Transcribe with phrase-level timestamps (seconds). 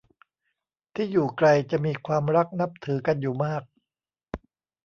[0.95, 3.63] ที่อยู่ไกลจะมีความรักนับถือกันอยู่มาก